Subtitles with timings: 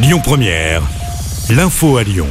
[0.00, 0.82] Lyon Première,
[1.50, 2.28] l'info à Lyon.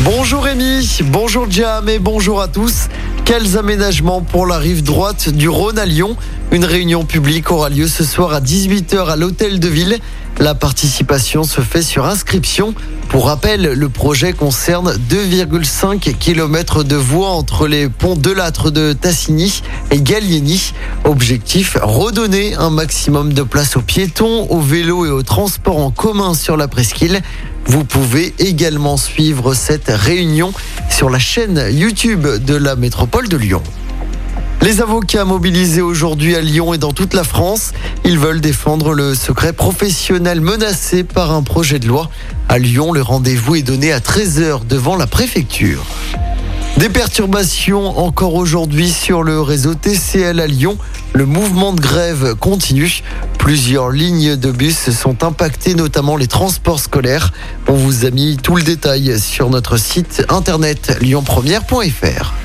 [0.00, 2.88] Bonjour Rémi, bonjour Jam et bonjour à tous.
[3.24, 6.16] Quels aménagements pour la rive droite du Rhône à Lyon?
[6.50, 9.98] Une réunion publique aura lieu ce soir à 18h à l'hôtel de ville.
[10.38, 12.74] La participation se fait sur inscription.
[13.08, 18.92] Pour rappel, le projet concerne 2,5 km de voies entre les ponts de Lâtre de
[18.92, 20.74] Tassigny et Gallieni.
[21.04, 26.34] Objectif, redonner un maximum de place aux piétons, aux vélos et aux transports en commun
[26.34, 27.22] sur la presqu'île.
[27.64, 30.52] Vous pouvez également suivre cette réunion
[30.90, 33.62] sur la chaîne YouTube de la métropole de Lyon.
[34.62, 37.72] Les avocats mobilisés aujourd'hui à Lyon et dans toute la France,
[38.04, 42.10] ils veulent défendre le secret professionnel menacé par un projet de loi.
[42.48, 45.84] À Lyon, le rendez-vous est donné à 13h devant la préfecture.
[46.78, 50.76] Des perturbations encore aujourd'hui sur le réseau TCL à Lyon.
[51.14, 53.02] Le mouvement de grève continue.
[53.38, 57.32] Plusieurs lignes de bus sont impactées, notamment les transports scolaires.
[57.66, 62.35] On vous a mis tout le détail sur notre site internet lyonpremière.fr.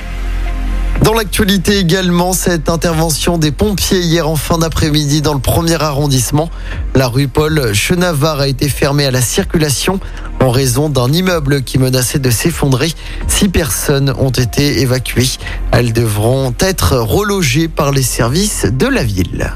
[1.04, 6.50] Dans l'actualité également, cette intervention des pompiers hier en fin d'après-midi dans le premier arrondissement.
[6.94, 10.00] La rue Paul Chenavard a été fermée à la circulation
[10.40, 12.94] en raison d'un immeuble qui menaçait de s'effondrer.
[13.28, 15.30] Six personnes ont été évacuées.
[15.72, 19.52] Elles devront être relogées par les services de la ville.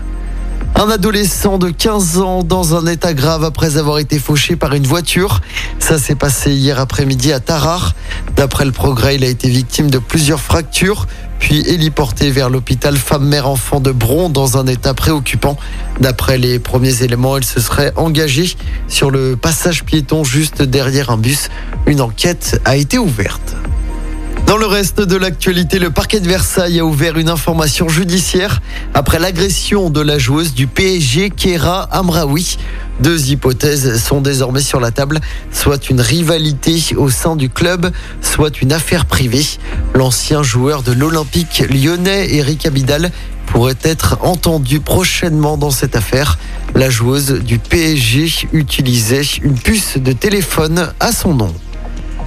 [0.78, 4.86] Un adolescent de 15 ans dans un état grave après avoir été fauché par une
[4.86, 5.40] voiture.
[5.80, 7.96] Ça s'est passé hier après-midi à Tarare.
[8.36, 11.08] D'après le progrès, il a été victime de plusieurs fractures,
[11.40, 15.56] puis héliporté vers l'hôpital femme-mère-enfant de Bron dans un état préoccupant.
[16.02, 18.54] D'après les premiers éléments, il se serait engagé
[18.90, 21.50] sur le passage piéton juste derrière un bus.
[21.88, 23.56] Une enquête a été ouverte.
[24.46, 28.62] Dans le reste de l'actualité, le parquet de Versailles a ouvert une information judiciaire
[28.94, 32.58] après l'agression de la joueuse du PSG, Kera Amraoui.
[33.00, 35.20] Deux hypothèses sont désormais sur la table,
[35.52, 39.46] soit une rivalité au sein du club, soit une affaire privée.
[39.96, 43.12] L'ancien joueur de l'Olympique lyonnais, Eric Abidal,
[43.48, 46.38] pourrait être entendu prochainement dans cette affaire.
[46.76, 51.54] La joueuse du PSG utilisait une puce de téléphone à son nom.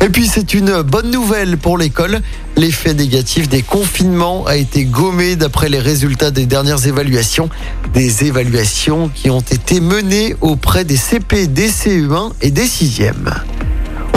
[0.01, 2.21] Et puis c'est une bonne nouvelle pour l'école.
[2.57, 7.51] L'effet négatif des confinements a été gommé d'après les résultats des dernières évaluations.
[7.95, 13.58] Des évaluations qui ont été menées auprès des CP, des CE1 et des 6e.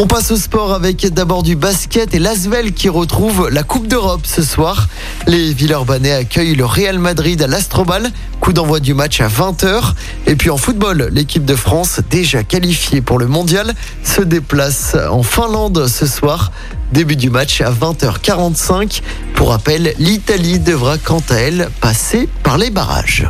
[0.03, 4.21] On passe au sport avec d'abord du basket et l'Asvel qui retrouve la Coupe d'Europe
[4.23, 4.87] ce soir.
[5.27, 8.09] Les Villeurbanais accueillent le Real Madrid à l'Astrobal.
[8.39, 9.93] Coup d'envoi du match à 20h.
[10.25, 15.21] Et puis en football, l'équipe de France, déjà qualifiée pour le mondial, se déplace en
[15.21, 16.51] Finlande ce soir.
[16.91, 19.03] Début du match à 20h45.
[19.35, 23.29] Pour rappel, l'Italie devra quant à elle passer par les barrages.